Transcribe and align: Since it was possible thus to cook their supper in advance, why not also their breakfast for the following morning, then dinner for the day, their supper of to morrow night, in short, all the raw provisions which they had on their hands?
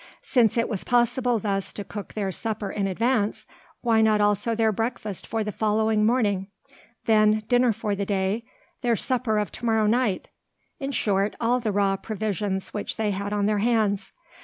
Since 0.23 0.57
it 0.57 0.67
was 0.67 0.83
possible 0.83 1.37
thus 1.37 1.71
to 1.73 1.83
cook 1.83 2.15
their 2.15 2.31
supper 2.31 2.71
in 2.71 2.87
advance, 2.87 3.45
why 3.81 4.01
not 4.01 4.19
also 4.19 4.55
their 4.55 4.71
breakfast 4.71 5.27
for 5.27 5.43
the 5.43 5.51
following 5.51 6.07
morning, 6.07 6.47
then 7.05 7.43
dinner 7.47 7.71
for 7.71 7.93
the 7.93 8.03
day, 8.07 8.43
their 8.81 8.95
supper 8.95 9.37
of 9.37 9.51
to 9.51 9.63
morrow 9.65 9.85
night, 9.85 10.27
in 10.79 10.89
short, 10.91 11.35
all 11.39 11.59
the 11.59 11.71
raw 11.71 11.97
provisions 11.97 12.69
which 12.73 12.97
they 12.97 13.11
had 13.11 13.31
on 13.31 13.45
their 13.45 13.59
hands? 13.59 14.11